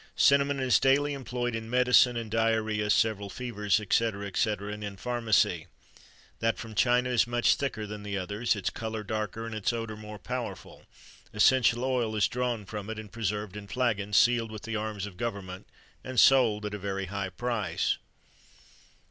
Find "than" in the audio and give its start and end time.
7.85-8.01